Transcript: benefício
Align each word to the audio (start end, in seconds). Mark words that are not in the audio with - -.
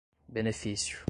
benefício 0.27 0.99